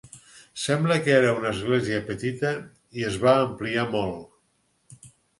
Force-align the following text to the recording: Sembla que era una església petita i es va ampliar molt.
Sembla 0.59 0.95
que 1.07 1.11
era 1.17 1.33
una 1.41 1.49
església 1.55 1.99
petita 2.07 2.53
i 3.01 3.05
es 3.09 3.17
va 3.25 3.33
ampliar 3.41 3.83
molt. 3.97 5.05